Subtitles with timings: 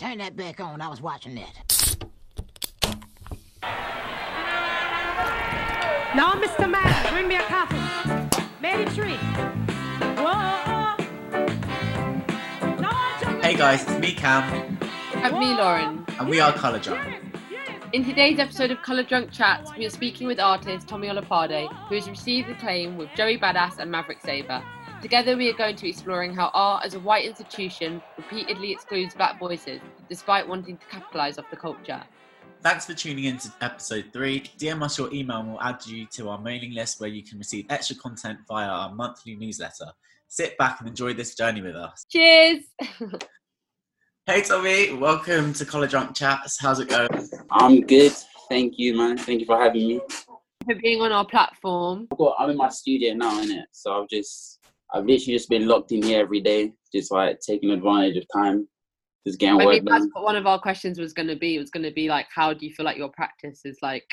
[0.00, 0.80] Turn that back on.
[0.80, 1.96] I was watching that.
[6.16, 6.70] Now, Mr.
[6.70, 7.76] Man, bring me a coffee.
[8.62, 9.18] Made a tree.
[10.16, 10.96] Whoa.
[13.42, 14.78] Hey guys, it's me Cam,
[15.16, 16.06] And me, Lauren.
[16.18, 17.06] and we are Colour Drunk.
[17.92, 21.94] In today's episode of Colour Drunk Chats, we are speaking with artist Tommy Olapade, who
[21.96, 24.62] has received acclaim with Joey Badass and Maverick Sabre.
[25.02, 29.14] Together, we are going to be exploring how art as a white institution repeatedly excludes
[29.14, 29.80] black voices,
[30.10, 32.02] despite wanting to capitalise off the culture.
[32.62, 34.40] Thanks for tuning in to episode three.
[34.58, 37.38] DM us your email and we'll add you to our mailing list where you can
[37.38, 39.86] receive extra content via our monthly newsletter.
[40.28, 42.04] Sit back and enjoy this journey with us.
[42.10, 42.64] Cheers!
[44.26, 46.60] Hey Tommy, welcome to Colour Drunk Chats.
[46.60, 47.08] How's it going?
[47.50, 48.12] I'm good.
[48.48, 49.18] Thank you, man.
[49.18, 50.00] Thank you for having me.
[50.64, 52.06] for being on our platform.
[52.12, 53.64] I've got, I'm in my studio now, innit?
[53.72, 54.59] So I've just,
[54.92, 58.66] I've literally just been locked in here every day, just like taking advantage of time,
[59.26, 60.10] just getting I work mean, that's done.
[60.12, 61.56] what one of our questions was going to be.
[61.56, 64.04] It was going to be like, how do you feel like your practice is like,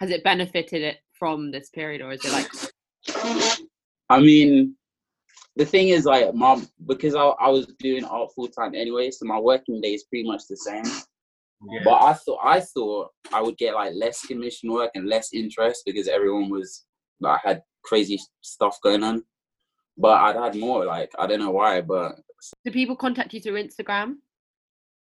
[0.00, 2.48] has it benefited it from this period, or is it like,
[4.10, 4.76] I mean,
[5.56, 9.24] the thing is, like, mom, because I, I was doing art full time anyway, so
[9.24, 10.84] my working day is pretty much the same.
[11.84, 15.82] But I thought, I thought I would get like less commission work and less interest
[15.86, 16.84] because everyone was
[17.20, 19.24] like had crazy stuff going on.
[19.98, 20.84] But I'd had more.
[20.84, 22.16] Like, I don't know why, but
[22.64, 24.16] do people contact you through Instagram?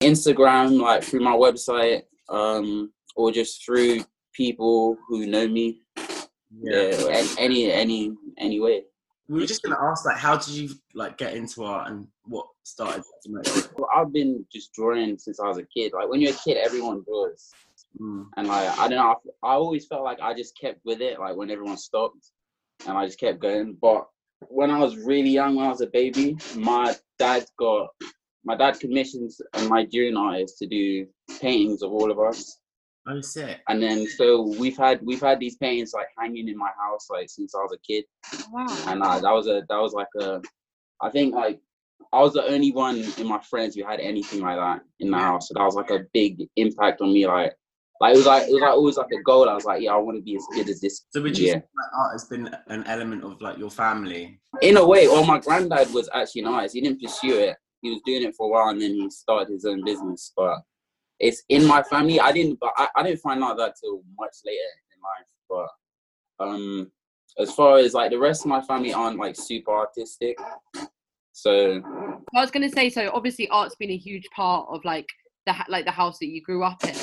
[0.02, 4.00] Instagram, like through my website, um, or just through
[4.32, 5.80] people who know me.
[6.60, 8.84] Yeah, a- any any any way.
[9.28, 12.46] We were just gonna ask, like, how did you like get into art and what
[12.64, 13.46] started to make?
[13.78, 15.92] Well, I've been just drawing since I was a kid.
[15.94, 17.50] Like when you're a kid, everyone draws,
[18.00, 18.26] Mm.
[18.36, 21.18] and like I don't know, I, I always felt like I just kept with it.
[21.20, 22.30] Like when everyone stopped,
[22.86, 23.78] and I just kept going.
[23.80, 24.06] But
[24.48, 27.88] when I was really young, when I was a baby, my dad got
[28.44, 31.06] my dad commissions a Nigerian artist to do
[31.40, 32.58] paintings of all of us.
[33.08, 33.58] Oh, sick.
[33.68, 37.28] and then so we've had we've had these paintings like hanging in my house like
[37.28, 38.04] since I was a kid,
[38.52, 38.66] Wow.
[38.86, 40.40] and uh, that was a that was like a,
[41.00, 41.60] I think like
[42.12, 45.18] I was the only one in my friends who had anything like that in the
[45.18, 47.26] house, so that was like a big impact on me.
[47.26, 47.54] Like
[48.02, 49.48] like it was like it was like always like a goal.
[49.48, 51.04] I was like, yeah, I want to be as good as this.
[51.10, 51.52] So would you Yeah.
[51.52, 54.40] say like, art has been an element of like your family?
[54.60, 56.74] In a way, well, my granddad was actually an artist.
[56.74, 57.56] He didn't pursue it.
[57.80, 60.32] He was doing it for a while, and then he started his own business.
[60.36, 60.58] But
[61.20, 62.18] it's in my family.
[62.18, 64.58] I didn't, but I, I didn't find out that till much later
[64.92, 65.68] in life.
[66.38, 66.90] But um,
[67.38, 70.36] as far as like the rest of my family aren't like super artistic,
[71.30, 71.80] so
[72.34, 75.06] I was going to say, so obviously art's been a huge part of like
[75.46, 76.94] the like the house that you grew up in.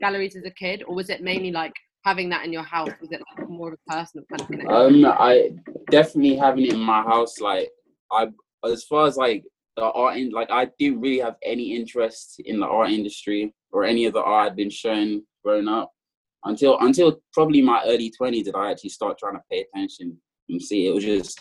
[0.00, 1.74] Galleries as a kid, or was it mainly like
[2.04, 2.90] having that in your house?
[3.00, 5.04] Was it like more of a personal kind of connection?
[5.04, 5.50] um, I
[5.90, 7.40] definitely having it in my house.
[7.40, 7.70] Like
[8.12, 8.28] I,
[8.64, 9.44] as far as like
[9.76, 13.84] the art in, like I didn't really have any interest in the art industry or
[13.84, 15.90] any of the art I'd been shown growing up
[16.44, 20.16] until until probably my early twenties did I actually start trying to pay attention
[20.48, 20.86] and see.
[20.86, 21.40] It was just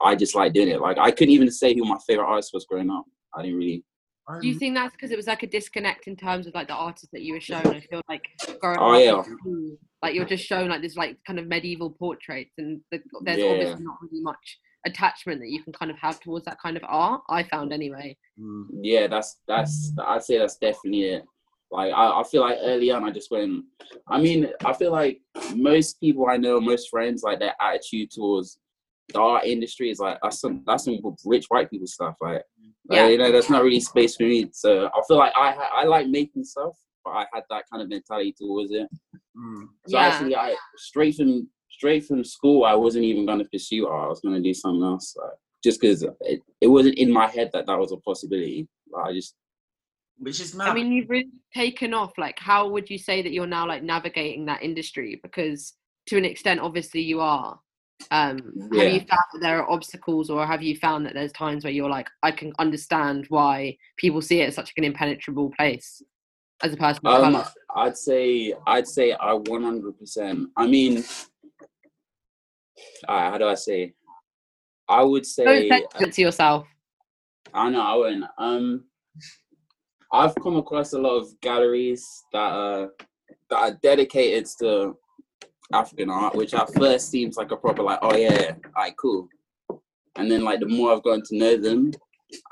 [0.00, 0.80] I just like doing it.
[0.80, 3.04] Like I couldn't even say who my favorite artist was growing up.
[3.34, 3.84] I didn't really.
[4.40, 6.74] Do you think that's because it was like a disconnect in terms of like the
[6.74, 7.66] artists that you were shown?
[7.66, 8.22] I feel like
[8.60, 9.34] growing Oh, up, yeah.
[9.36, 13.38] school, like you're just shown like this like kind of medieval portraits, and the, there's
[13.38, 13.46] Yeah.
[13.50, 16.84] obviously not really much attachment that you can kind of have towards that kind of
[16.86, 17.22] art.
[17.28, 18.16] I found anyway.
[18.38, 18.66] Mm.
[18.82, 21.24] yeah, that's that's I'd say that's definitely it.
[21.70, 23.64] Like I, I feel like early on I just went
[24.08, 25.20] I mean, I feel like
[25.54, 28.58] most people I know, most friends, like their attitude towards
[29.12, 32.16] the art industry is like that's some that's some rich white people stuff.
[32.20, 32.42] Like,
[32.88, 33.08] like, Yeah.
[33.08, 34.48] you know, that's not really space for me.
[34.52, 37.88] So I feel like I I like making stuff, but I had that kind of
[37.88, 38.88] mentality towards it.
[39.36, 39.66] Mm.
[39.86, 40.06] So Yeah.
[40.06, 44.06] actually I straight from straight from school I wasn't even gonna pursue art.
[44.06, 45.16] I was gonna do something else.
[45.16, 45.32] Like,
[45.64, 48.68] just because it, it wasn't in my head that that was a possibility.
[48.90, 49.34] Like, I just
[50.18, 50.68] Which is mad.
[50.68, 52.12] I mean, you've really taken off.
[52.18, 55.18] Like, how would you say that you're now like navigating that industry?
[55.22, 55.74] Because
[56.08, 57.58] to an extent, obviously, you are.
[58.10, 58.84] Um, Yeah.
[58.84, 61.72] Have you found that there are obstacles, or have you found that there's times where
[61.72, 66.02] you're like, I can understand why people see it as such an impenetrable place
[66.62, 67.44] as a person Um.
[67.76, 70.48] I'd say I'd say I one hundred percent.
[70.56, 71.04] I mean,
[73.06, 73.94] uh, how do I say?
[74.88, 75.68] I would Don't say
[76.00, 76.66] it to yourself.
[77.52, 78.24] I know I wouldn't.
[78.38, 78.84] Um,
[80.12, 82.90] I've come across a lot of galleries that are
[83.50, 84.96] that are dedicated to
[85.72, 89.28] African art, which at first seems like a proper like, oh yeah, alright, cool.
[90.16, 91.92] And then like the more I've gotten to know them,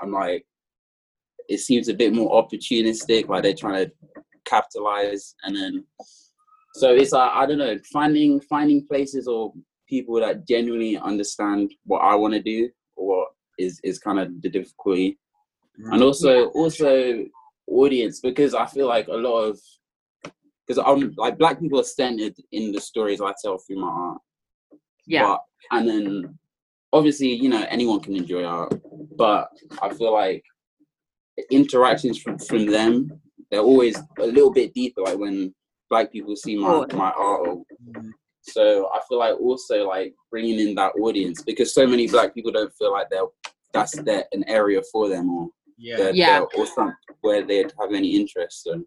[0.00, 0.44] I'm like,
[1.48, 3.92] it seems a bit more opportunistic, like they're trying to
[4.44, 5.84] capitalize and then
[6.76, 9.52] so it's like I don't know, finding finding places or
[9.88, 13.28] people that genuinely understand what I want to do or what
[13.58, 15.18] is is kind of the difficulty.
[15.80, 15.94] Mm.
[15.94, 17.24] And also also
[17.66, 19.58] audience because I feel like a lot of
[20.66, 24.18] because I'm like black people are centered in the stories I tell through my art.
[25.06, 25.22] Yeah.
[25.26, 25.40] But,
[25.72, 26.38] and then
[26.92, 28.74] obviously, you know, anyone can enjoy art,
[29.16, 29.48] but
[29.82, 30.42] I feel like
[31.50, 33.10] interactions from from them
[33.50, 35.02] they're always a little bit deeper.
[35.02, 35.54] Like when
[35.88, 37.48] black people see my my art.
[37.48, 38.08] or- mm-hmm.
[38.48, 42.52] So I feel like also like bringing in that audience because so many black people
[42.52, 43.22] don't feel like they're
[43.72, 45.96] that's their an area for them or Yeah.
[45.96, 46.38] they're, Yeah.
[46.40, 48.62] they're- or something where they'd have any interest.
[48.62, 48.82] So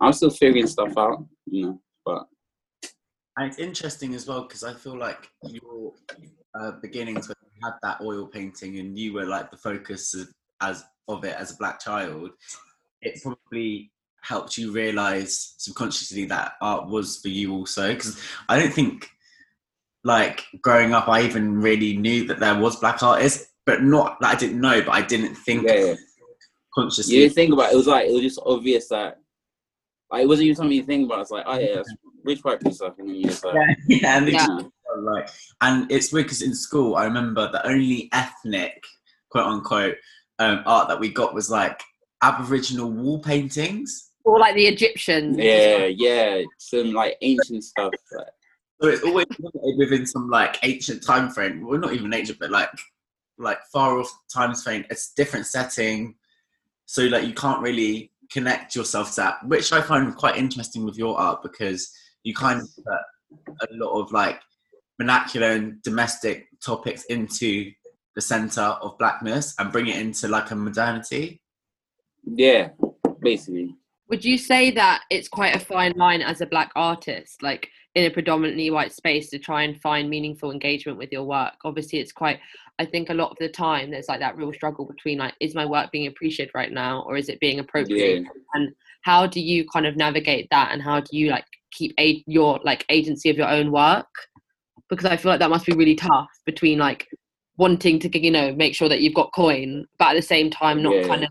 [0.00, 1.80] I'm still figuring stuff out, you know.
[2.04, 2.26] But
[3.36, 5.92] And it's interesting as well because I feel like your
[6.54, 10.28] uh, beginnings when you had that oil painting and you were like the focus of,
[10.60, 12.30] as of it as a black child,
[13.02, 13.90] it probably
[14.22, 17.94] helped you realize subconsciously that art was for you also.
[17.94, 19.08] Because I don't think,
[20.04, 24.36] like growing up, I even really knew that there was black artists, but not that
[24.36, 25.94] I didn't know, but I didn't think yeah, yeah.
[26.74, 27.14] consciously.
[27.14, 27.74] you didn't think about it.
[27.74, 29.18] It was like it was just obvious that
[30.10, 31.20] like it wasn't even something you think about.
[31.22, 31.92] It's like, oh yeah, that's
[32.24, 33.54] rich white people stuff, and then you just like,
[33.88, 34.58] yeah, and Yeah.
[34.98, 35.28] like,
[35.60, 38.82] and it's weird because in school, I remember the only ethnic,
[39.30, 39.96] quote unquote,
[40.38, 41.80] um, art that we got was like
[42.22, 44.10] Aboriginal wall paintings.
[44.24, 45.36] Or like the Egyptians.
[45.38, 47.92] yeah, yeah, some like ancient stuff.
[48.12, 48.26] Like,
[48.82, 49.26] So it's always
[49.78, 51.66] within some like ancient time frame.
[51.66, 52.70] Well, not even ancient, but like
[53.38, 54.84] like far off times frame.
[54.90, 56.16] It's different setting,
[56.86, 60.96] so like you can't really connect yourself to that, which I find quite interesting with
[60.96, 61.90] your art because
[62.22, 62.68] you kind of
[63.46, 64.40] put a lot of like
[64.98, 67.70] vernacular and domestic topics into
[68.14, 71.40] the center of blackness and bring it into like a modernity.
[72.24, 72.68] yeah,
[73.20, 73.74] basically.
[74.08, 78.04] Would you say that it's quite a fine line as a black artist, like in
[78.04, 81.54] a predominantly white space, to try and find meaningful engagement with your work?
[81.64, 82.38] Obviously, it's quite.
[82.78, 85.54] I think a lot of the time there's like that real struggle between like, is
[85.54, 88.26] my work being appreciated right now, or is it being appropriated?
[88.54, 92.22] And how do you kind of navigate that, and how do you like keep a-
[92.26, 94.06] your like agency of your own work?
[94.90, 97.08] Because I feel like that must be really tough between like
[97.56, 100.82] wanting to you know make sure that you've got coin, but at the same time
[100.82, 101.08] not Yeah.
[101.08, 101.30] kind of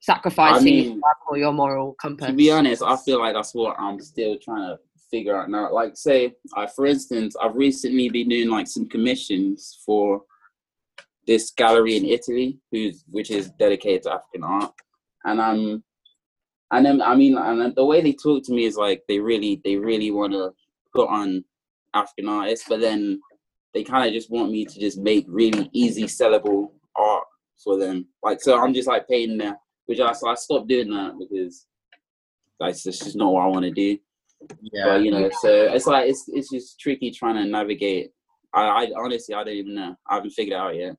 [0.00, 2.28] sacrificing mean, your work or your moral compass.
[2.28, 4.78] To be honest, I feel like that's what I'm still trying to
[5.10, 5.72] figure out now.
[5.72, 10.22] Like, say, I, for instance, I've recently been doing like some commissions for
[11.26, 14.72] this gallery in Italy, who's which is dedicated to African art,
[15.24, 15.84] and I'm,
[16.72, 19.60] and then I mean, and the way they talk to me is like they really,
[19.64, 20.52] they really want to
[20.94, 21.44] put on
[21.94, 23.20] African artists, but then
[23.74, 27.24] they kind of just want me to just make really easy sellable art
[27.62, 28.06] for them.
[28.22, 29.54] Like, so I'm just like paying them
[29.90, 31.66] which I, so I stopped doing that because
[32.60, 33.98] that's just just not what I want to do.
[34.60, 38.10] Yeah, But you know, so it's like it's it's just tricky trying to navigate.
[38.54, 39.96] I, I honestly I don't even know.
[40.08, 40.96] I haven't figured it out yet.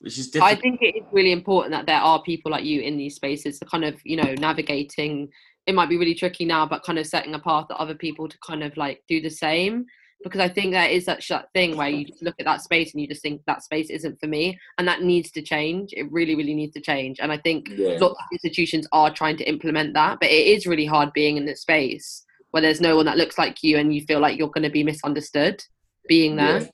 [0.00, 2.96] which is I think it is really important that there are people like you in
[2.96, 5.28] these spaces to kind of, you know, navigating.
[5.66, 8.28] It might be really tricky now, but kind of setting a path that other people
[8.28, 9.86] to kind of like do the same.
[10.24, 12.92] Because I think there is such that thing where you just look at that space
[12.92, 15.92] and you just think that space isn't for me, and that needs to change.
[15.92, 17.20] It really, really needs to change.
[17.20, 17.98] And I think Yeah.
[18.00, 21.44] lots of institutions are trying to implement that, but it is really hard being in
[21.46, 24.50] this space where there's no one that looks like you and you feel like you're
[24.50, 25.62] going to be misunderstood
[26.08, 26.68] being there.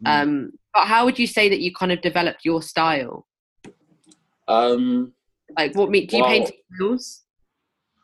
[0.00, 0.20] Yeah.
[0.22, 3.26] Um, but how would you say that you kind of developed your style?
[4.48, 5.14] Um,
[5.56, 6.04] Like, what me?
[6.06, 7.24] Do you paint in oils?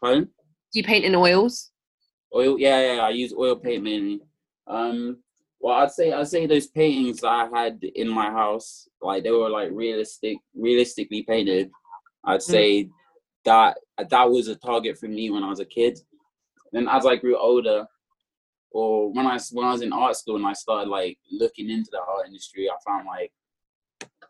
[0.02, 0.26] Do
[0.72, 1.70] you paint in oils?
[2.34, 3.02] Oil, yeah, yeah.
[3.02, 4.20] I use oil paint mainly.
[4.66, 5.18] Um,
[5.60, 9.30] well, I'd say I'd say those paintings that I had in my house, like they
[9.30, 11.70] were like realistic, realistically painted.
[12.24, 12.88] I'd say
[13.44, 15.98] that that was a target for me when I was a kid.
[16.72, 17.86] Then as I grew older,
[18.72, 21.90] or when I when I was in art school and I started like looking into
[21.92, 23.32] the art industry, I found like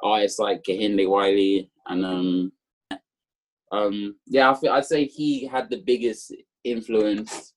[0.03, 2.53] artists like Kehinde Wiley and um
[3.71, 6.35] um yeah, I feel, I'd say he had the biggest
[6.65, 7.55] influence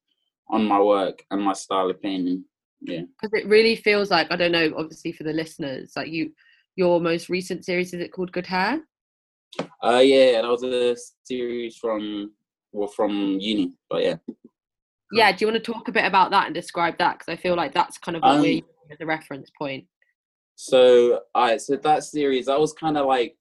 [0.47, 2.45] on my work and my style of painting.
[2.87, 3.01] Yeah.
[3.21, 4.73] Because it really feels like I don't know.
[4.77, 6.31] Obviously, for the listeners, like you,
[6.75, 8.81] your most recent series is it called Good Hair?
[9.81, 12.31] Uh yeah, that was a series from
[12.71, 13.73] well from uni.
[13.89, 14.15] But yeah.
[15.11, 15.31] Yeah.
[15.31, 17.19] Do you want to talk a bit about that and describe that?
[17.19, 19.85] Because I feel like that's kind of what Um, we're using as a reference point.
[20.55, 23.37] So alright, so that series that was kind of like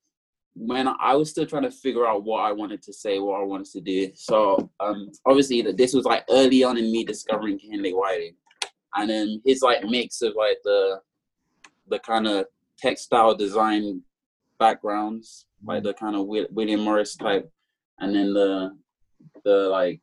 [0.57, 3.45] when I was still trying to figure out what I wanted to say, what I
[3.45, 4.13] wanted to do.
[4.15, 8.37] So um obviously that this was like early on in me discovering Kehinde Wiley.
[8.97, 11.01] And then his like mix of like the
[11.89, 12.47] the kind of
[12.79, 14.03] textile design
[14.59, 17.51] backgrounds, like the kind of William Morris type,
[17.99, 18.77] and then the
[19.45, 20.01] the like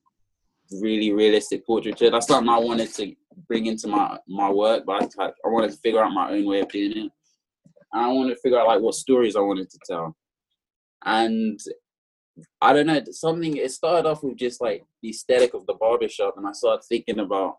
[0.79, 2.09] really realistic portraiture.
[2.09, 3.13] That's something I wanted to
[3.47, 6.61] bring into my my work, but I, I wanted to figure out my own way
[6.61, 7.11] of doing it.
[7.93, 10.15] And I wanted to figure out like what stories I wanted to tell.
[11.03, 11.59] And
[12.61, 13.57] I don't know something.
[13.57, 17.19] It started off with just like the aesthetic of the barbershop, and I started thinking
[17.19, 17.57] about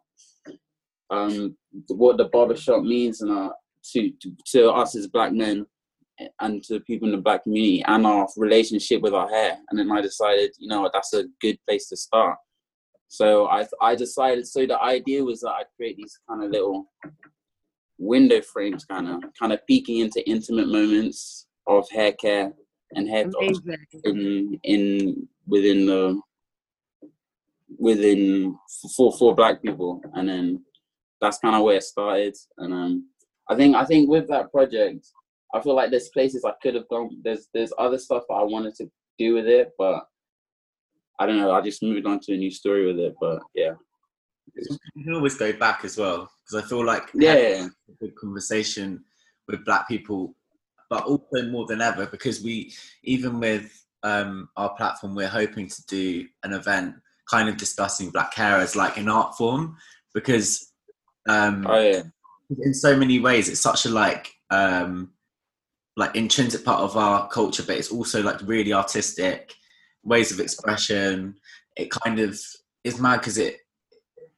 [1.11, 1.57] um
[1.89, 3.51] what the barbershop means and uh,
[3.93, 5.67] to, to to us as black men
[6.41, 9.59] and to people in the black community and our relationship with our hair.
[9.71, 12.37] And then I decided, you know, that's a good place to start.
[13.09, 14.47] So I I decided.
[14.47, 16.87] So the idea was that I'd create these kind of little
[17.99, 22.53] window frames, kind of kind of peeking into intimate moments of hair care
[22.93, 23.31] and hair
[24.05, 26.21] in in within the
[27.79, 28.57] within
[28.97, 30.65] for for black people, and then
[31.23, 32.37] that's kind of where it started.
[32.59, 33.09] And um,
[33.49, 35.07] I think I think with that project,
[35.55, 37.17] I feel like there's places I could have gone.
[37.23, 40.05] There's there's other stuff that I wanted to do with it, but
[41.19, 41.53] I don't know.
[41.53, 43.15] I just moved on to a new story with it.
[43.21, 43.75] But yeah,
[44.55, 49.05] You can always go back as well because I feel like yeah, a good conversation
[49.49, 50.35] with black people,
[50.91, 52.73] but also more than ever because we,
[53.05, 53.71] even with
[54.03, 56.97] um, our platform, we're hoping to do an event
[57.31, 59.77] kind of discussing black hair as like an art form
[60.15, 60.72] because
[61.29, 62.03] um, oh yeah,
[62.63, 65.13] in so many ways it's such a like um,
[65.97, 69.55] like intrinsic part of our culture, but it's also like really artistic
[70.03, 71.35] ways of expression.
[71.77, 72.39] It kind of
[72.85, 73.59] is mad because it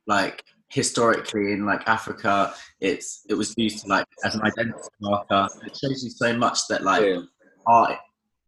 [0.07, 5.49] like historically in like Africa, it's it was used to like as an identity marker.
[5.65, 7.21] It shows you so much that like yeah.
[7.67, 7.99] art,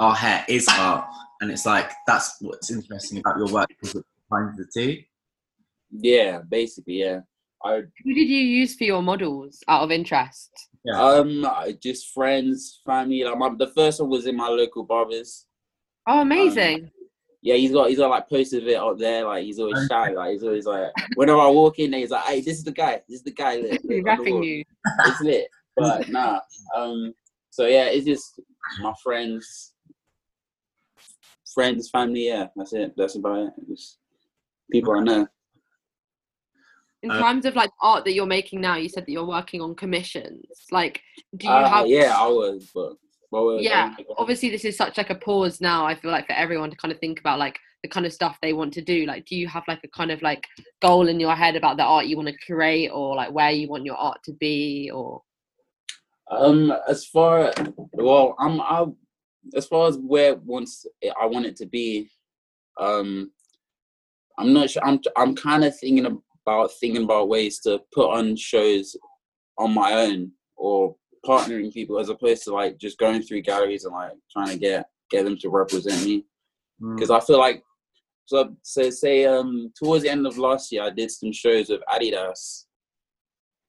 [0.00, 1.06] our hair is art,
[1.40, 5.02] and it's like that's what's interesting about your work because it combines the two.
[5.90, 7.20] yeah, basically yeah.
[7.66, 10.50] I Who did you use for your models out of interest?
[10.84, 11.00] Yeah.
[11.02, 11.46] um
[11.82, 13.24] just friends, family.
[13.24, 15.46] Like my, the first one was in my local barbers.
[16.06, 16.90] Oh, amazing.
[17.42, 19.24] Yeah, he's got he's got like posters of it up there.
[19.24, 20.10] Like he's always shy.
[20.10, 22.72] Like he's always like whenever I walk in, there, he's like, "Hey, this is the
[22.72, 23.02] guy.
[23.08, 24.64] This is the guy." Look, He's look, rapping wall." you.
[25.06, 26.40] It's lit, but nah.
[26.76, 27.14] Um.
[27.50, 28.40] So yeah, it's just
[28.80, 29.74] my friends,
[31.54, 32.28] friends, family.
[32.28, 32.94] Yeah, that's it.
[32.96, 33.52] That's about it.
[33.68, 33.98] Just
[34.70, 35.28] people I know.
[37.06, 39.60] In Uh, terms of like art that you're making now, you said that you're working
[39.60, 40.44] on commissions.
[40.72, 41.00] Like,
[41.36, 41.86] do you Uh, have?
[41.86, 42.94] yeah, I was, but
[43.30, 46.70] well, yeah obviously this is such like a pause now i feel like for everyone
[46.70, 49.24] to kind of think about like the kind of stuff they want to do like
[49.24, 50.44] do you have like a kind of like
[50.82, 53.68] goal in your head about the art you want to create or like where you
[53.68, 55.22] want your art to be or
[56.30, 57.52] Um, as far
[57.92, 58.86] well, I'm I,
[59.54, 60.84] as far as where once
[61.20, 62.10] I want it to be,
[62.78, 63.30] um,
[64.38, 64.84] I'm not sure.
[64.84, 66.04] I'm I'm kind of thinking
[66.46, 68.96] about thinking about ways to put on shows
[69.58, 70.94] on my own or
[71.26, 74.86] partnering people as opposed to like just going through galleries and like trying to get
[75.10, 76.24] get them to represent me
[76.82, 76.94] Mm.
[76.94, 77.62] because I feel like
[78.26, 81.80] so so say um towards the end of last year I did some shows with
[81.88, 82.66] Adidas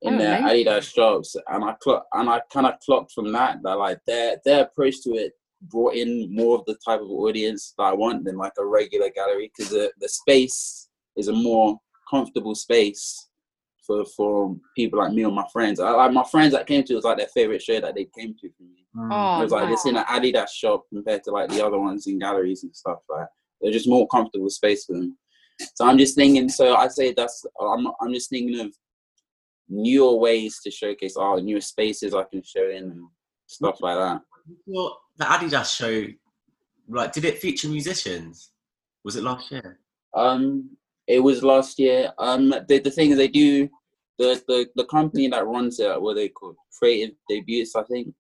[0.01, 0.65] in Oh, their amazing.
[0.67, 4.36] Adidas shops and I clock and I kind of clocked from that that like their
[4.43, 5.31] their approach to it
[5.62, 9.10] brought in more of the type of audience that I want than like a regular
[9.10, 11.79] gallery because the the space is a more
[12.10, 13.28] comfortable space
[13.86, 15.80] for for people like me or my friends.
[15.80, 18.08] I, like my friends that came to it was like their favorite show that they
[18.18, 18.86] came to for me.
[18.96, 19.10] Mm.
[19.12, 19.84] oh It was like nice.
[19.84, 23.00] this in an Adidas shop compared to like the other ones in galleries and stuff.
[23.10, 23.28] Like
[23.62, 25.18] they're just more comfortable space for them.
[25.76, 26.50] So I'm just thinking.
[26.50, 28.74] So I say that's I'm I'm just thinking of
[29.70, 33.08] newer ways to showcase art, newer spaces I can show in and
[33.48, 34.22] stuff like that.
[34.66, 36.06] Well, the Adidas show,
[36.88, 38.52] like, did it feature musicians?
[39.04, 39.80] Was it last year?
[40.14, 40.70] Um,
[41.08, 42.12] it was last year.
[42.18, 43.70] Um, the, the thing is, they do
[44.18, 46.02] the, the the company that runs it.
[46.02, 46.56] What they called?
[46.78, 48.14] Creative Debuts, I think.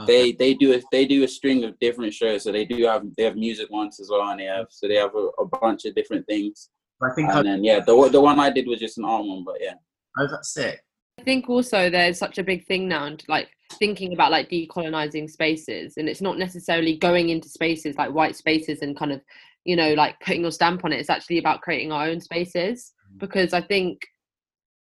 [0.00, 0.06] Okay.
[0.06, 2.44] They they do a they do a string of different shows.
[2.44, 4.96] So they do have they have music ones as well, and they have so they
[4.96, 6.70] have a, a bunch of different things.
[7.02, 9.04] I think And I, then yeah, the one- the one I did was just an
[9.04, 9.74] art one, but yeah.
[10.18, 10.80] oh, that's sick.
[11.18, 15.30] I think also there's such a big thing now and like thinking about like decolonizing
[15.30, 19.20] spaces and it's not necessarily going into spaces like white spaces and kind of
[19.64, 22.92] you know like putting your stamp on it it's actually about creating our own spaces
[23.06, 23.18] mm-hmm.
[23.18, 23.98] because i think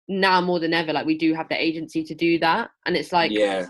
[0.07, 3.11] now more than ever like we do have the agency to do that and it's
[3.11, 3.65] like yeah,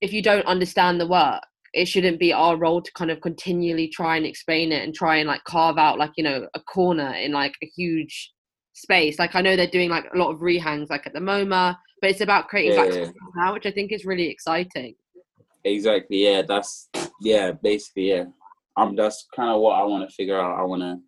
[0.00, 1.42] if you don't understand the work
[1.72, 5.16] it shouldn't be our role to kind of continually try and explain it and try
[5.16, 8.32] and like carve out like you know a corner in like a huge
[8.74, 11.76] space like i know they're doing like a lot of rehangs like at the MoMA
[12.00, 13.10] but it's about creating Yeah, yeah.
[13.36, 14.94] now which i think is really exciting
[15.64, 16.24] exactly.
[16.24, 16.88] Yeah, that's
[17.20, 18.24] yeah, basically yeah.
[18.76, 20.58] Um, that's kind of what I want to figure out.
[20.58, 20.98] I want to,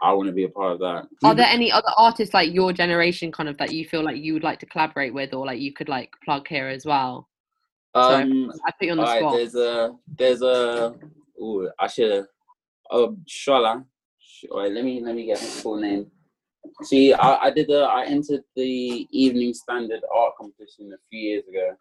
[0.00, 1.06] I want to be a part of that.
[1.24, 4.32] are there any other artists like your generation kind of that you feel like you
[4.34, 7.28] would like to collaborate with or like you could like plug here as well.
[7.94, 10.94] Um, i put you on the spot there's a there's a
[11.40, 12.26] ooh, I should
[12.90, 13.84] um Shola.
[14.18, 16.10] Sh- Wait, let me let me get his full name.
[16.82, 21.44] See, I, I did the I entered the Evening Standard art competition a few years
[21.48, 21.74] ago,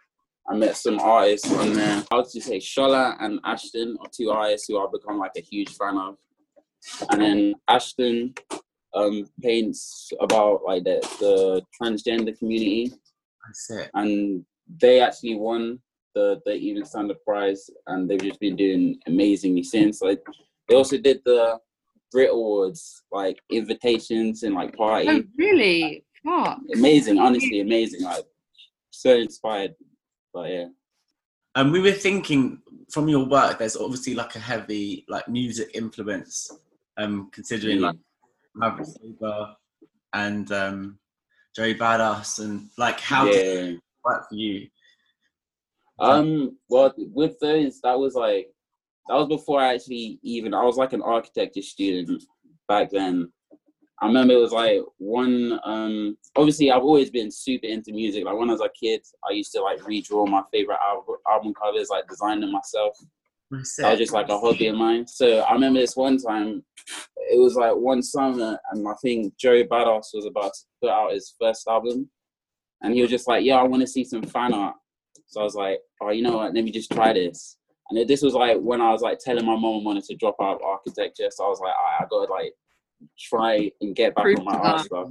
[0.47, 2.03] I met some artists on there.
[2.11, 5.41] I would just say Shola and Ashton are two artists who I've become like a
[5.41, 6.17] huge fan of.
[7.09, 8.35] And then Ashton
[8.93, 12.93] um, paints about like the, the transgender community,
[13.45, 13.89] That's it.
[13.93, 14.45] and
[14.81, 15.79] they actually won
[16.13, 20.01] the the Evening Standard Prize, and they've just been doing amazingly since.
[20.01, 20.21] Like
[20.69, 21.59] they also did the
[22.11, 25.09] Brit Awards, like invitations and like party.
[25.09, 26.05] Oh, really?
[26.23, 26.57] What?
[26.73, 28.03] Amazing, honestly, amazing.
[28.03, 28.23] Like
[28.91, 29.75] so inspired.
[30.35, 30.65] But yeah.
[31.55, 32.61] And we were thinking
[32.91, 36.51] from your work, there's obviously like a heavy like music influence,
[36.97, 37.95] um, considering like
[38.53, 39.55] Maverick Sabre
[40.13, 40.99] and um,
[41.55, 43.61] Joey Badass and like how did yeah.
[43.71, 44.67] it work for you?
[45.97, 46.57] Um.
[46.67, 48.47] Well, with those, that was like
[49.07, 50.53] that was before I actually even.
[50.53, 52.21] I was like an architecture student
[52.67, 53.31] back then.
[54.01, 55.59] I remember it was like one.
[55.63, 56.17] Um.
[56.35, 58.25] Obviously, I've always been super into music.
[58.25, 61.53] Like when I was a kid, I used to like redraw my favorite album album
[61.53, 62.97] covers, like design them myself.
[63.83, 65.07] That was just like a hobby of mine.
[65.07, 66.63] So I remember this one time,
[67.17, 71.13] it was like one summer, and I think Joey Badass was about to put out
[71.13, 72.09] his first album,
[72.81, 74.75] and he was just like, "Yeah, I want to see some fan art."
[75.27, 76.53] So I was like, "Oh, you know what?
[76.53, 77.57] Let me just try this."
[77.89, 80.35] And this was like when I was like telling my mom I wanted to drop
[80.41, 82.53] out of architecture, so I was like, "Alright, I gotta like
[83.19, 85.07] try and get back Proof on my art stuff.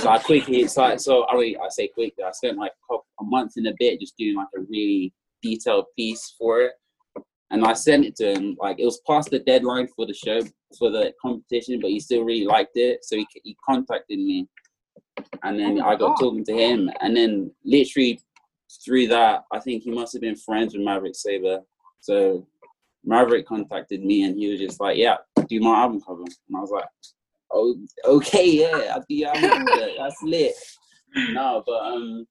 [0.00, 3.24] so I quickly, so, I- so I mean, I say quickly, I spent like a
[3.24, 5.12] month and a bit just doing like a really
[5.42, 6.72] detailed piece for it
[7.50, 8.56] and I sent it to him.
[8.58, 10.40] Like it was past the deadline for the show
[10.78, 14.48] for the competition, but he still really liked it, so he he contacted me,
[15.42, 16.20] and then Oh I got God.
[16.20, 18.20] talking to him, and then literally
[18.84, 21.60] through that, I think he must have been friends with Maverick Sabre.
[22.00, 22.46] So
[23.04, 25.16] Maverick contacted me, and he was just like, "Yeah,
[25.48, 26.84] do my album cover," and I was like,
[27.50, 29.88] "Oh, okay, yeah, I'll do your album cover.
[29.98, 30.54] That's lit."
[31.32, 32.26] No, but um,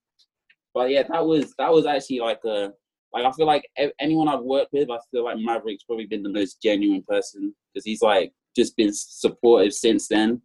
[0.73, 2.73] but yeah, that was that was actually like a
[3.13, 6.29] like I feel like anyone I've worked with, I feel like Maverick's probably been the
[6.29, 10.41] most genuine person because he's like just been supportive since then.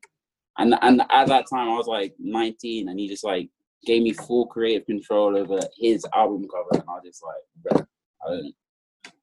[0.59, 3.49] And and at that time I was like 19, and he just like
[3.87, 7.87] gave me full creative control over his album cover, and I was just like, "Bruh,
[8.27, 8.55] I don't,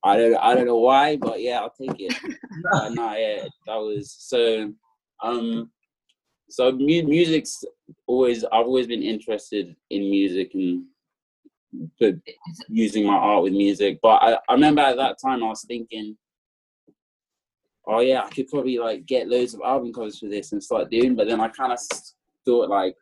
[0.06, 2.14] I don't, I don't know why, but yeah, I'll take it.
[2.74, 4.72] uh, no, yeah, that was so.
[5.24, 5.72] Um,
[6.48, 7.64] so mu- music's
[8.06, 10.86] always I've always been interested in music and
[12.00, 12.16] but
[12.70, 14.00] using my art with music.
[14.02, 16.16] But I, I remember at that time I was thinking,
[17.88, 20.92] oh yeah, I could probably like get loads of album covers for this and start
[20.92, 21.16] doing.
[21.16, 21.80] But then I kind of
[22.46, 22.96] thought like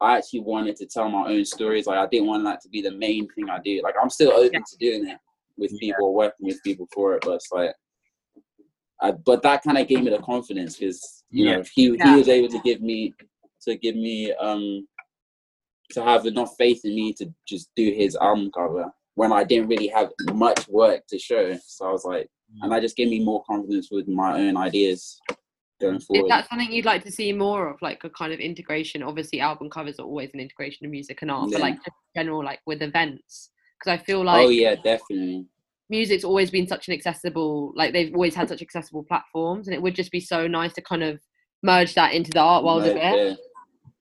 [0.00, 1.86] I actually wanted to tell my own stories.
[1.86, 3.80] Like I didn't want that to be the main thing I do.
[3.82, 5.18] Like I'm still open to doing it
[5.60, 7.72] with people or working with people for it, but it's like.
[9.02, 12.12] I, but that kind of gave me the confidence because you know he Yeah.
[12.12, 13.14] he was able to give me
[13.62, 14.86] to give me um
[15.92, 19.68] to have enough faith in me to just do his album cover when I didn't
[19.68, 21.58] really have much work to show.
[21.66, 22.28] So I was like,
[22.62, 25.18] and that just gave me more confidence with my own ideas
[25.80, 26.26] going forward.
[26.26, 29.02] Is that something you'd like to see more of, like a kind of integration?
[29.02, 32.44] Obviously, album covers are always an integration of music and art, but like just general,
[32.44, 35.46] like with events, because I feel oh, like oh yeah, definitely.
[35.88, 39.82] music's always been such an accessible, like they've always had such accessible platforms, and it
[39.82, 41.20] would just be so nice to kind of
[41.62, 43.34] merge that into the art world a bit, yeah.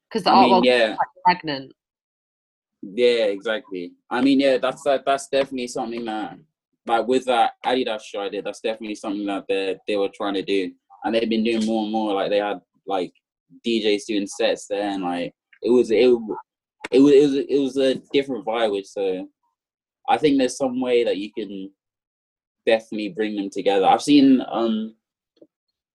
[0.09, 1.71] because the I art mean, world yeah, is stagnant.
[2.81, 3.93] yeah, exactly.
[4.09, 6.37] I mean, yeah, that's that, that's definitely something that,
[6.85, 10.33] like with that Adidas show I did, that's definitely something that they they were trying
[10.35, 10.71] to do,
[11.03, 12.13] and they've been doing more and more.
[12.13, 13.13] Like they had like
[13.65, 16.09] DJs doing sets there, and like it was it
[16.91, 18.71] it was it was, it was a different vibe.
[18.71, 19.27] Which so,
[20.09, 21.71] I think there's some way that you can
[22.65, 23.85] definitely bring them together.
[23.85, 24.95] I've seen um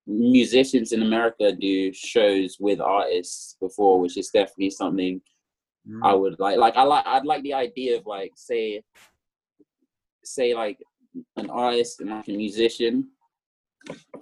[0.07, 5.21] musicians in America do shows with artists before, which is definitely something
[6.03, 6.21] I Mm.
[6.21, 6.57] would like.
[6.59, 8.83] Like I like I'd like the idea of like say
[10.25, 10.79] say like
[11.37, 13.09] an artist and like a musician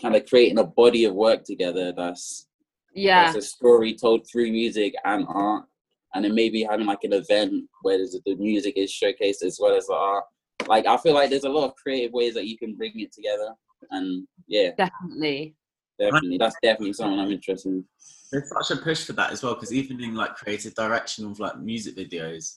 [0.01, 2.49] kind of creating a body of work together that's
[2.93, 5.65] Yeah, that's a story told through music and art
[6.15, 9.87] and then maybe having like an event where the music is showcased as well as
[9.87, 10.25] the art
[10.69, 13.13] like i feel like there's a lot of creative ways that you can bring it
[13.13, 13.55] together
[13.91, 15.55] and yeah definitely.
[15.99, 17.85] definitely that's definitely something i'm interested in
[18.31, 21.39] There's such a push for that as well because even in like creative direction of
[21.39, 22.57] like music videos,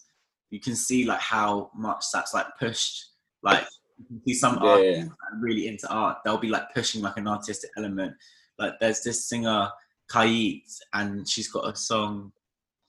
[0.49, 3.09] you can see like how much that's like pushed.
[3.43, 3.65] Like
[3.97, 7.17] you can see some yeah artists are really into art, they'll be like pushing like
[7.17, 8.13] an artistic element.
[8.57, 9.69] Like there's this singer
[10.11, 10.63] Kaiit,
[10.93, 12.31] and she's got a song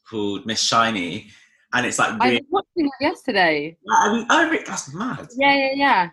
[0.09, 1.29] called Miss Shiny,
[1.73, 3.77] and it's like I was watching it yesterday.
[3.91, 5.29] I mean, oh, re- that's mad.
[5.37, 6.09] Yeah, yeah, yeah.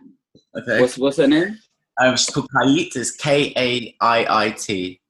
[0.56, 0.82] Okay.
[0.82, 1.58] what's what's her name
[2.00, 2.96] Um, she's called Kaiit.
[2.96, 5.02] It's K A I I T.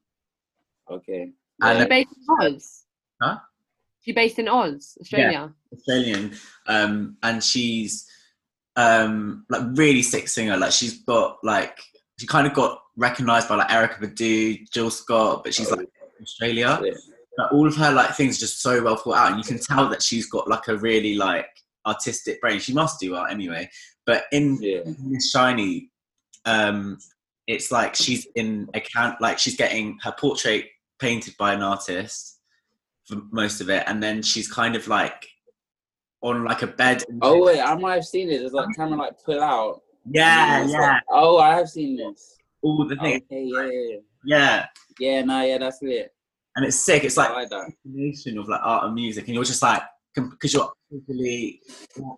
[0.90, 2.84] okay And She based in Oz.
[3.22, 3.38] Huh?
[4.02, 5.54] She based in Oz, Australia.
[5.74, 6.36] Australian,
[6.68, 8.10] um, and she's
[8.76, 10.58] um like really sick singer.
[10.58, 11.80] Like she's got like
[12.20, 15.88] she kind of got recognized by like Erykah Badu, Jill Scott, but she's like
[16.22, 16.80] Australia.
[16.84, 16.92] Yeah.
[17.38, 19.60] But all of her like things are just so well thought out, and you can
[19.60, 21.48] tell that she's got like a really like
[21.86, 22.60] artistic brain.
[22.60, 23.70] She must do art anyway.
[24.06, 24.82] But in Yeah.
[25.32, 25.90] Shiny,
[26.46, 26.98] um,
[27.48, 30.66] it's like she's in a count, like she's getting her portrait
[31.00, 32.40] painted by an artist
[33.08, 35.28] for most of it, and then she's kind of like
[36.22, 37.04] on like a bed.
[37.22, 38.40] Oh wait, I might have seen it.
[38.40, 39.82] There's like camera like pull out.
[40.06, 42.38] yeah, yeah, like- oh, I have seen this.
[42.62, 43.24] all the things.
[43.32, 43.98] Okay, yeah, yeah, yeah.
[44.26, 44.66] Yeah,
[45.00, 46.14] Yeah, no, yeah, that's it.
[46.56, 47.04] And it's sick.
[47.04, 47.72] It's like I like that.
[47.84, 49.82] combination of like art and music, and you're just like
[50.16, 51.62] because you're totally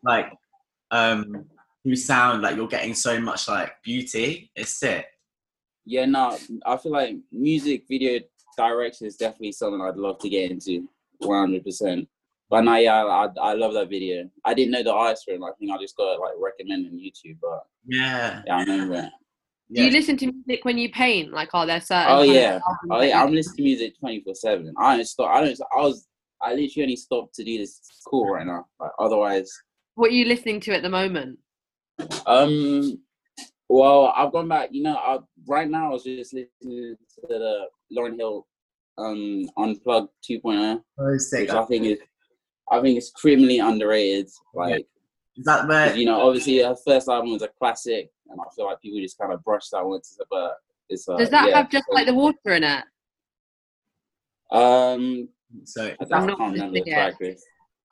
[0.03, 0.31] like
[0.91, 1.45] um
[1.83, 4.51] through sound, like you're getting so much like beauty.
[4.55, 5.05] It's sick.
[5.85, 8.19] Yeah, no, I feel like music video
[8.57, 10.87] direction is definitely something I'd love to get into,
[11.19, 12.07] one hundred percent.
[12.49, 14.29] But no, yeah, I, I love that video.
[14.45, 15.41] I didn't know the artist for it.
[15.41, 17.37] I think I just got it like recommended on YouTube.
[17.41, 18.41] But Yeah.
[18.45, 19.09] yeah, I remember
[19.69, 19.75] it.
[19.75, 21.31] Do you listen to music when you paint?
[21.33, 22.11] Like, are there certain?
[22.11, 22.59] Oh kind of yeah,
[22.91, 23.23] oh yeah.
[23.23, 24.73] I'm listening to music twenty four seven.
[24.77, 25.29] I don't stop.
[25.35, 25.59] I don't.
[25.75, 26.07] I was.
[26.41, 28.65] I literally only stopped to do this cool right now.
[28.79, 29.51] Like, otherwise,
[29.95, 31.39] What are you listening to at the moment?
[32.27, 32.99] um,
[33.69, 34.69] well, I've gone back.
[34.71, 36.97] You know, I, right now I was just listening to
[37.27, 37.65] the
[37.97, 38.45] Lauryn Hill,
[38.97, 41.39] um, Unplugged 2.0, So sick.
[41.41, 41.99] which I think is,
[42.69, 44.29] I think it's criminally underrated.
[44.53, 44.85] Like,
[45.37, 48.43] Is that where 'cause, you know, obviously her first album was a classic, and I
[48.55, 50.53] feel like people just kind of brushed that one to the, but
[50.89, 51.07] it's.
[51.07, 52.83] Uh, Does that yeah, have just so- like the water in it?
[54.51, 55.29] Um,
[55.63, 57.17] so I, I'm not can't remember the listening yet.
[57.17, 57.37] track.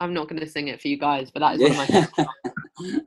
[0.00, 1.76] I'm not going to sing it for you guys, but that is one of
[2.18, 2.26] my.
[2.80, 2.98] Yeah.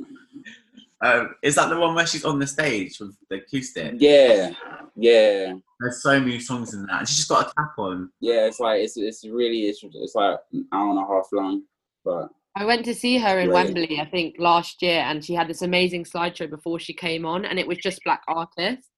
[1.02, 3.96] um, is that the one where she's on the stage with the acoustic?
[3.98, 4.52] yeah,
[4.96, 7.00] yeah, There's so many songs in that.
[7.00, 8.10] And she's just got a cap on.
[8.20, 8.48] yeah.
[8.48, 11.64] It's like it's it's really it's it's like an hour and a half long,
[12.04, 13.66] but I went to see her in Right.
[13.66, 17.46] Wembley, I think last year, and she had this amazing slideshow before she came on,
[17.46, 18.90] and it was just black artists.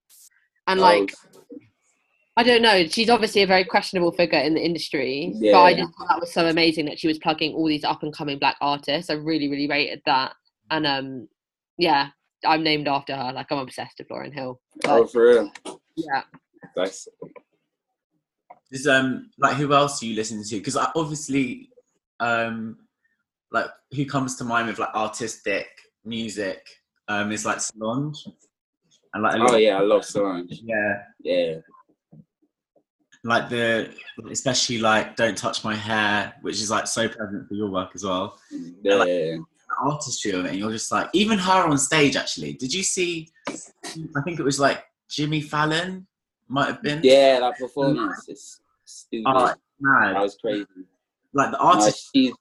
[0.67, 1.13] And like,
[2.37, 5.93] I don't know, she's obviously a very questionable figure in the industry, but I just
[5.97, 8.55] thought that was so amazing that she was plugging all these up and coming black
[8.61, 9.09] artists.
[9.09, 10.35] I really, really rated that,
[10.71, 11.27] and um,
[11.77, 12.09] yeah,
[12.45, 13.33] I'm named after her.
[13.33, 14.61] Like, I'm obsessed with Lauryn Hill.
[14.85, 15.51] oh, for real,
[15.97, 16.23] yeah,
[16.77, 17.09] that's
[18.71, 20.55] Is um like who else do you listen to?
[20.55, 21.67] Because obviously,
[22.21, 22.77] um,
[23.51, 25.67] like who comes to mind with like artistic
[26.05, 26.65] music?
[27.07, 28.23] Um, is like Solange,
[29.13, 30.59] and like oh yeah, I love Solange.
[30.63, 31.55] yeah, Yeah,
[33.23, 33.89] like the
[34.29, 38.03] especially like "Don't Touch My Hair," which is like so present for your work as
[38.05, 38.37] well.
[38.83, 39.39] yeah, like-
[39.81, 42.15] artistry of it, and you're just like even her on stage.
[42.15, 43.29] Actually, did you see?
[43.47, 46.05] I think it was like Jimmy Fallon
[46.47, 47.01] might have been.
[47.03, 47.39] yeah.
[47.39, 49.25] That performance is stupid.
[49.27, 50.65] Oh, that was crazy.
[51.33, 52.09] Like the No, artist.
[52.13, 52.33] she's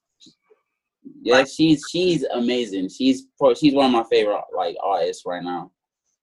[1.22, 2.88] yeah, she's she's amazing.
[2.88, 5.70] She's pro- she's one of my favorite like artists right now.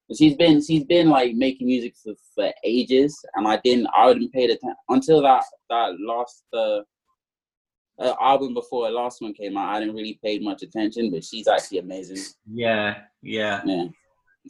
[0.07, 4.07] But She's been she's been like making music for, for ages, and I didn't I
[4.07, 6.79] wouldn't pay attention until that that last uh,
[7.97, 9.75] uh, album before the last one came out.
[9.75, 12.23] I didn't really pay much attention, but she's actually amazing.
[12.51, 13.61] Yeah, yeah.
[13.65, 13.85] Yeah,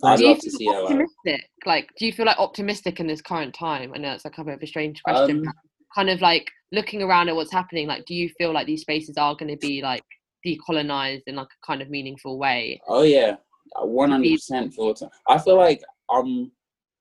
[0.04, 0.74] I'd do you love to feel see her.
[0.74, 1.50] Like, optimistic?
[1.66, 3.94] Like, do you feel like optimistic in this current time?
[3.96, 5.38] I know it's like a bit of a strange question.
[5.38, 5.56] Um, but
[5.96, 7.88] kind of like looking around at what's happening.
[7.88, 10.04] Like, do you feel like these spaces are going to be like
[10.46, 12.82] decolonized in like a kind of meaningful way?
[12.88, 13.38] Oh yeah,
[13.82, 15.10] one hundred percent full time.
[15.28, 16.52] I feel like um,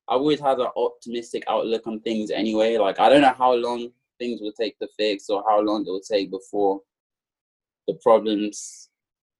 [0.09, 2.77] I've always had an optimistic outlook on things anyway.
[2.79, 5.91] Like I don't know how long things will take to fix or how long it
[5.91, 6.81] will take before
[7.87, 8.89] the problems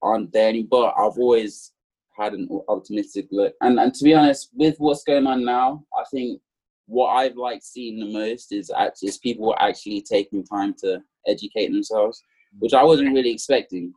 [0.03, 0.63] aren't there any.
[0.63, 1.73] But I've always
[2.19, 6.05] had an optimistic look, and and to be honest, with what's going on now, I
[6.11, 6.41] think
[6.87, 11.73] what I've like seen the most is actually is people actually taking time to educate
[11.73, 12.23] themselves,
[12.59, 13.93] which I wasn't really expecting.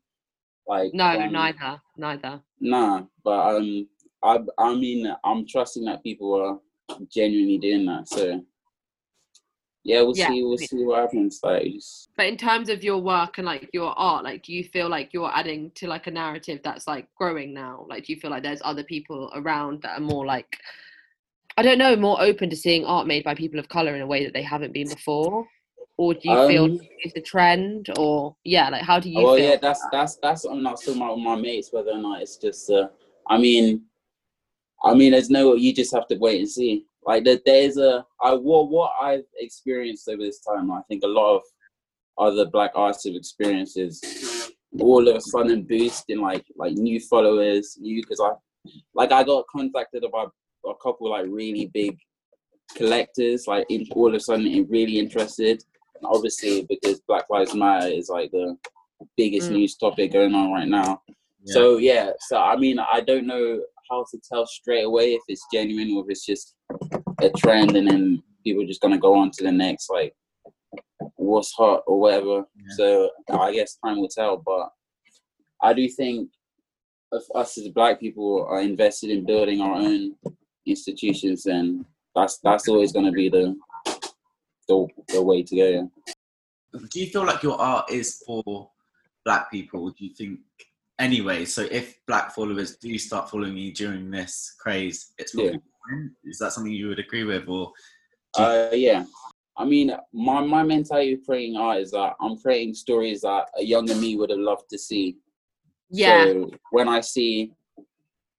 [0.68, 2.42] Like No, from- neither, neither.
[2.60, 3.88] Nah, but um,
[4.24, 6.60] I I mean, I'm trusting that people are
[7.10, 8.08] genuinely doing that.
[8.10, 8.44] So
[9.84, 10.44] yeah, we'll Yeah, see.
[10.44, 11.40] We'll see what happens.
[11.42, 14.66] Like, just- But in terms of your work and like your art, like, do you
[14.66, 17.86] feel like you're adding to like a narrative that's like growing now?
[17.88, 20.58] Like, do you feel like there's other people around that are more like,
[21.56, 24.08] I don't know, more open to seeing art made by people of color in a
[24.08, 25.48] way that they haven't been before?
[25.98, 27.90] Or do you feel Um, it's a trend?
[27.98, 29.50] Or yeah, like, how do you oh well, feel?
[29.50, 31.70] yeah, that's that's that's something I was talking about with my mates.
[31.72, 32.88] Whether or not it's just, uh,
[33.28, 33.82] I mean,
[34.84, 35.56] I mean, there's no.
[35.56, 36.86] You just have to wait and see.
[37.04, 38.06] Like there, there's a.
[38.22, 40.72] I what what I've experienced over this time.
[40.72, 41.42] I think a lot of
[42.18, 47.00] other black artists have experienced is all of a sudden boost in like like new
[47.00, 48.32] followers, new because I
[48.94, 50.32] like I got contacted about
[50.66, 51.98] a couple like really big
[52.76, 55.64] collectors, like in, all of a sudden really interested.
[56.02, 58.58] And obviously because Black Lives Matter is like the
[59.16, 59.54] biggest Mm.
[59.56, 61.02] news topic going on right now.
[61.46, 65.46] So yeah, so I mean, I don't know how to tell straight away if it's
[65.54, 66.56] genuine or if it's just
[67.22, 70.14] a trend, and then people are just gonna go on to the next like
[71.16, 72.46] what's hot or whatever.
[72.56, 72.76] Yeah.
[72.76, 74.38] So I guess time will tell.
[74.38, 74.70] But
[75.62, 76.30] I do think
[77.14, 80.16] if us as black people are invested in building our own
[80.66, 83.56] institutions, then that's that's always gonna be the
[84.68, 85.68] the, the way to go.
[85.68, 86.80] Yeah.
[86.92, 88.70] do you feel like your art is for
[89.26, 90.40] black people do you think
[91.00, 95.58] anyway so if black followers do start following you during this craze it's probably Yeah.
[95.90, 96.12] fine.
[96.26, 97.72] is that something you would agree with or
[98.38, 99.06] you- Uh, yeah.
[99.60, 103.64] I mean, my, my mentality of creating art is that I'm creating stories that a
[103.64, 105.18] younger me would have loved to see.
[105.90, 106.26] Yeah.
[106.26, 107.54] So when I see,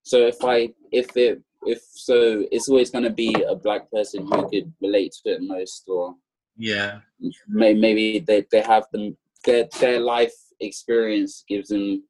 [0.05, 4.27] so if I, if it, if so, it's always going to be a black person
[4.27, 6.15] who could relate to it most, or
[6.57, 7.01] yeah
[7.49, 12.03] may, maybe they, they have them, their, their life experience gives them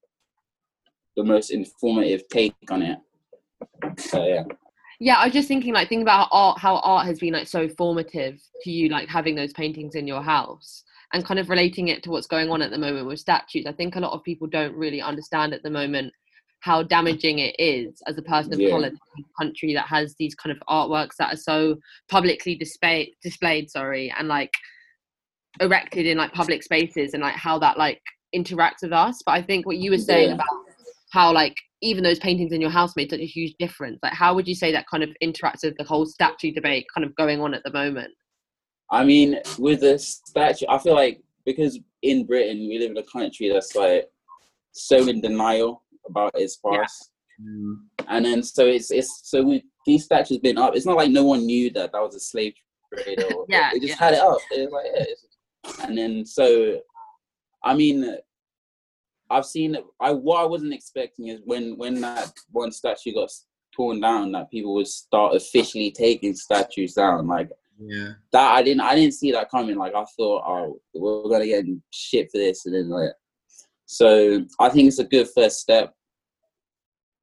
[1.16, 2.98] the most informative take on it.
[3.98, 4.44] So yeah.
[5.00, 7.68] Yeah, I was just thinking, like, think about art, how art has been like so
[7.68, 10.82] formative to you, like having those paintings in your house
[11.12, 13.64] and kind of relating it to what's going on at the moment with statues.
[13.66, 16.12] I think a lot of people don't really understand at the moment
[16.61, 18.71] how damaging it is as a person of Yeah.
[18.71, 18.90] color
[19.40, 21.77] country that has these kind of artworks that are so
[22.09, 24.53] publicly displayed, displayed, sorry, and like
[25.61, 28.01] erected in like public spaces and like how that like
[28.35, 29.23] interacts with us.
[29.25, 30.35] But I think what you were saying Yeah.
[30.35, 30.47] about
[31.11, 34.01] how like even those paintings in your house made such a huge difference.
[34.03, 37.05] Like how would you say that kind of interacts with the whole statue debate kind
[37.05, 38.12] of going on at the moment?
[38.90, 43.03] I mean, with the statue, I feel like because in Britain we live in a
[43.05, 44.09] country that's like
[44.73, 46.79] so in denial about its Yeah.
[46.81, 47.77] past, Mm,
[48.09, 50.75] and then so it's it's so we, these statues been up.
[50.75, 52.53] It's not like no one knew that that was a slave
[52.92, 54.05] trade, or Yeah, they just yeah.
[54.05, 54.38] had it up.
[54.51, 55.27] It was like, yeah, it's-
[55.88, 56.81] and then so,
[57.62, 58.16] I mean,
[59.31, 63.31] I've seen I what I wasn't expecting is when when that one statue got
[63.73, 68.81] torn down, that people would start officially taking statues down, like yeah that I didn't
[68.81, 69.77] I didn't see that coming.
[69.77, 73.11] Like I thought, oh, we're gonna get shit for this, and then like,
[73.87, 75.94] so I think it's a good first step definitely.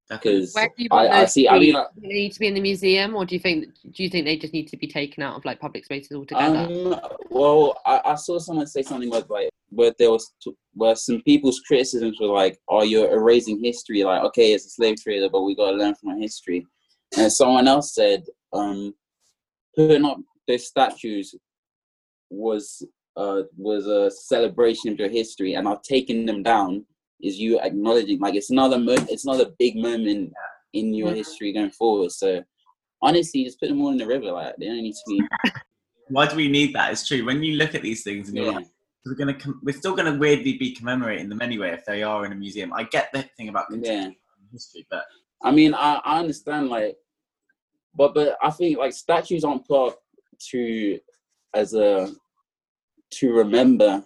[0.10, 1.50] Because Where do you want I, I those see.
[1.50, 3.68] I mean, like, Do they need to be in the museum, or do you think
[3.92, 6.58] do you think they just need to be taken out of like public spaces altogether?
[6.58, 10.96] um, well, I, I saw someone say something about like where there was t- where
[10.96, 15.30] some people's criticisms were like, "Oh, you're erasing history." Like, okay, it's a slave trader,
[15.30, 16.66] but we gotta learn from our history.
[17.18, 18.94] And someone else said, um,
[19.76, 21.34] putting up those statues
[22.30, 22.86] was
[23.18, 26.86] uh was a celebration of your history, and I've taken them down
[27.22, 30.34] is you acknowledging like it's another mo- it's another big moment
[30.74, 32.12] in your history going forward.
[32.12, 32.44] So
[33.02, 34.32] honestly, just put them all in the river.
[34.32, 35.52] Like they don't need to be.
[36.10, 38.46] why do we need that it's true when you look at these things and you're
[38.46, 38.58] Yeah.
[38.58, 38.68] like
[39.08, 42.32] we're gonna com- we're still gonna weirdly be commemorating them anyway if they are in
[42.32, 44.12] a museum i get the thing about Yeah.
[44.52, 45.04] history but
[45.44, 46.98] I mean, I, I understand like,
[47.96, 50.00] but but I think like statues aren't put up
[50.52, 51.00] to
[51.54, 52.12] as a
[53.12, 54.04] to remember.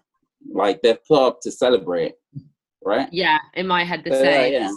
[0.52, 2.13] Like they're put up to celebrate,
[2.84, 3.10] right?
[3.12, 4.54] Yeah, in my head the So, same.
[4.54, 4.72] yeah.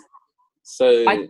[0.62, 1.28] So I-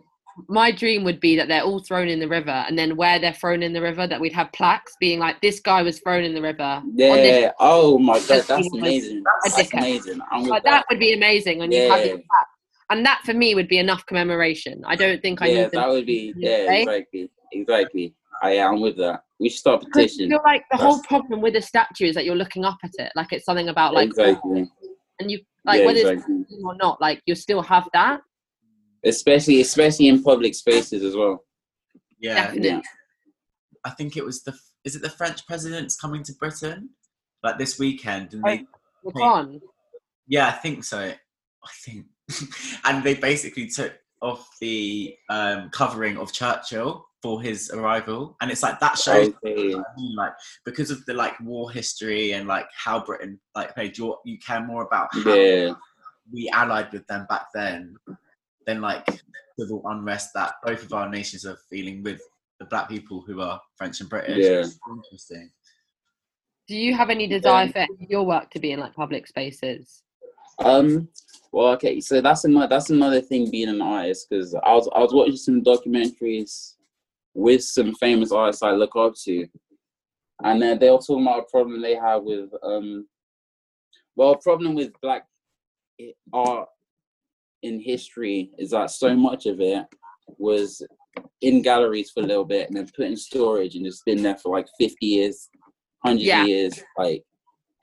[0.48, 3.34] My dream would be that they're all thrown in the river, and then where they're
[3.34, 6.32] thrown in the river, that we'd have plaques being like, "This guy was thrown in
[6.32, 7.52] the river." on this yeah.
[7.60, 9.22] Oh my god, That's that's amazing.
[9.46, 10.20] a That's amazing.
[10.30, 10.70] I'm Like that.
[10.70, 12.16] that would be amazing when you have Yeah.
[12.88, 14.82] And that for me would be enough commemoration.
[14.86, 16.32] I don't think I Yeah, need that would be.
[16.34, 16.80] Yeah, say.
[16.80, 18.14] exactly, exactly.
[18.42, 19.24] I am with that.
[19.38, 20.30] We should start a petition.
[20.30, 23.12] feel like the whole problem with the statue is that you're looking up at it,
[23.16, 24.66] like it's something about like, exactly.
[25.20, 26.44] and you like yeah, whether exactly.
[26.48, 28.20] it's or not, like you still have that.
[29.04, 31.44] Especially, especially in public spaces as well.
[32.20, 32.68] yeah Definitely.
[32.68, 32.80] Yeah.
[33.84, 36.88] i think it was the is it the french president's coming to britain
[37.42, 38.64] like this weekend and they
[39.04, 39.64] It's
[40.28, 42.06] yeah i think so i think
[42.84, 48.62] and they basically took off the um covering of churchill for his arrival and it's
[48.62, 49.74] like that shows Okay.
[49.74, 50.32] I mean, like
[50.64, 54.60] because of the like war history and like how Britain like played your you care
[54.64, 55.72] more about how Yeah.
[56.32, 57.96] we allied with them back then
[58.66, 59.06] than like
[59.58, 62.20] civil unrest that both of our nations are feeling with
[62.58, 64.38] the black people who are French and British.
[64.44, 64.64] Yeah.
[64.94, 65.50] Interesting.
[66.68, 70.02] Do you have any desire for your work to be in like public spaces?
[70.58, 71.08] Um.
[71.50, 72.00] Well, okay.
[72.00, 75.36] So that's another that's another thing being an artist because I was I was watching
[75.36, 76.74] some documentaries
[77.34, 79.46] with some famous artists I look up to,
[80.44, 83.06] and then they were talking about a problem they have with um.
[84.14, 85.24] Well, a problem with black
[86.34, 86.68] art
[87.62, 89.84] in history is that so much of it
[90.38, 90.82] was
[91.40, 94.36] in galleries for a little bit and then put in storage and just been there
[94.36, 95.48] for like 50 years
[96.02, 96.44] 100 Yeah.
[96.44, 97.22] years like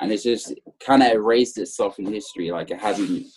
[0.02, 3.28] and it's just kind of erased itself in history like it hasn't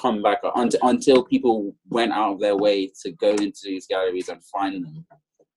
[0.00, 4.28] come back until until people went out of their way to go into these galleries
[4.28, 5.06] and find them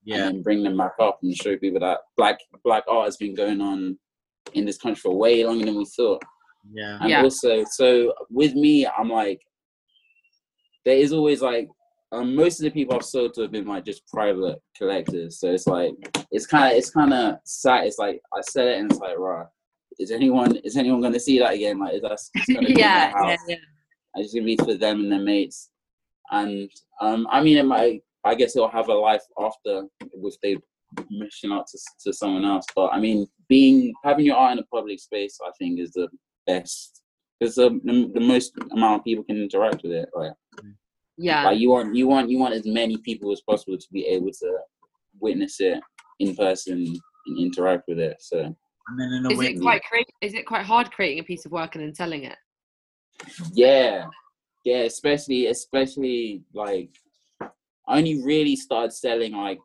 [0.08, 0.16] Yeah.
[0.16, 3.36] and then bring them back up and show people that black black art has been
[3.36, 3.98] going on
[4.54, 6.24] in this country for way longer than we thought.
[6.72, 6.98] Yeah.
[7.02, 7.24] And Yeah.
[7.24, 9.42] also, so with me, I'm like,
[10.86, 11.68] there is always like,
[12.14, 15.40] um, most of the people I've sold to have been like just private collectors.
[15.40, 15.92] So it's like,
[16.32, 17.86] it's kind of, it's kind of sad.
[17.86, 19.46] It's like I said it and it's like, right,
[20.00, 21.80] is anyone, is anyone going to see that again?
[21.80, 22.20] Like, is that
[22.54, 23.40] gonna be yeah, their yeah, house?
[23.50, 23.56] yeah.
[24.16, 25.70] It's gonna be for them and their mates.
[26.32, 26.70] And
[27.02, 28.02] um, I mean, it might.
[28.24, 30.58] I guess it'll have a life after if they
[31.10, 32.66] mission out to, to someone else.
[32.76, 36.08] But I mean, being having your art in a public space, I think, is the
[36.46, 37.02] best
[37.40, 40.10] because the, the the most amount of people can interact with it.
[40.14, 40.34] Like,
[41.18, 41.44] Yeah.
[41.46, 44.32] like you want you want you want as many people as possible to be able
[44.32, 44.58] to
[45.20, 45.80] witness it
[46.20, 46.86] in person
[47.28, 48.18] and interact with it.
[48.20, 50.10] So And then in a Is way, it quite create?
[50.22, 52.38] Is it quite hard creating a piece of work and then selling it?
[53.54, 54.06] Yeah,
[54.64, 56.90] yeah, especially especially like
[57.88, 59.60] I only really started selling like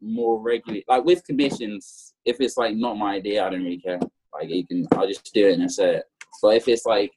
[0.00, 2.14] more regularly, like with commissions.
[2.24, 3.98] If it's like not my idea, I don't really care.
[4.32, 6.04] Like you can, I'll just do it and that's it.
[6.42, 7.12] But if it's like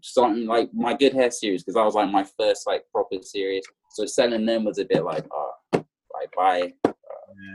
[0.00, 3.64] something like my Good Hair series, because I was like my first like proper series,
[3.90, 6.72] so selling them was a bit like, oh, like bye.
[6.84, 6.92] yeah,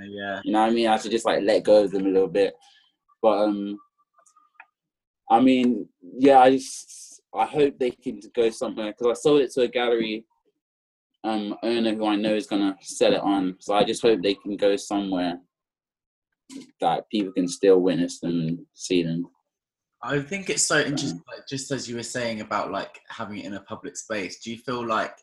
[0.09, 0.41] yeah.
[0.43, 0.87] You know what I mean?
[0.87, 2.53] I should just like let go of them a little bit.
[3.21, 3.77] But um
[5.29, 9.51] I mean, yeah, I just I hope they can go somewhere because I sold it
[9.51, 10.25] to a gallery
[11.23, 13.55] um owner who I know is gonna sell it on.
[13.59, 15.39] So I just hope they can go somewhere
[16.81, 19.27] that people can still witness them and see them.
[20.01, 23.45] I think it's so interesting, like, just as you were saying about like having it
[23.45, 24.39] in a public space.
[24.39, 25.13] Do you feel like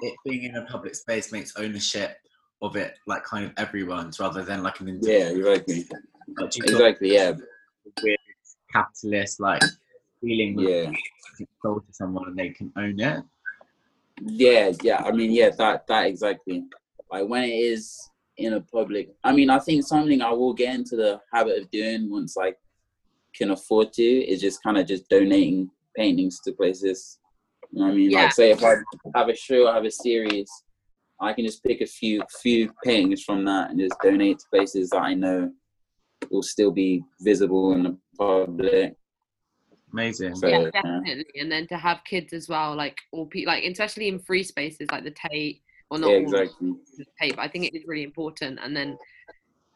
[0.00, 2.16] it being in a public space makes ownership
[2.62, 5.52] of it like kind of everyone's rather than like an Yeah, individual?
[5.52, 5.84] exactly.
[6.38, 7.32] Like, you Exactly, yeah.
[8.02, 8.18] weird
[8.72, 9.62] capitalist like
[10.20, 10.92] feeling Yeah.
[11.62, 13.22] sold to someone and they can own it?
[14.20, 15.02] Yeah, yeah.
[15.04, 16.64] I mean, yeah, that that exactly.
[17.10, 19.10] Like when it is in a public.
[19.24, 22.54] I mean, I think something I will get into the habit of doing once I
[23.34, 27.18] can afford to is just kind of just donating paintings to places.
[27.72, 28.10] You know what I mean?
[28.10, 28.22] Yeah.
[28.24, 28.76] Like, say if I
[29.16, 30.48] have a show, I have a series,
[31.20, 34.90] I can just pick a few few paintings from that and just donate to places
[34.90, 35.50] that I know
[36.30, 38.94] will still be visible in the public.
[39.92, 40.34] Amazing.
[40.36, 40.70] So, yeah, yeah.
[40.70, 41.24] definitely.
[41.40, 44.88] And then to have kids as well, like or pe- like especially in free spaces
[44.92, 46.74] like the Tate or not Yeah, all exactly.
[46.98, 48.58] the Tate, but I think it is really important.
[48.62, 48.98] And then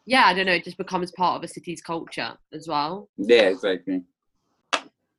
[0.04, 3.08] yeah, I don't know, it just becomes part of a city's culture as well.
[3.16, 4.02] Yeah, exactly.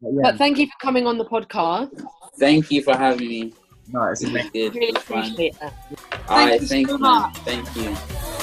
[0.02, 1.90] But thank you for coming on the podcast.
[2.38, 3.54] Thank you for having me.
[3.88, 4.72] No, it's It was amazing.
[4.74, 5.20] Really It was fun.
[5.20, 5.74] appreciate it.
[6.30, 7.00] All right, you thank so you.
[7.02, 7.22] man.
[7.22, 7.38] much.
[7.40, 8.40] Thank you.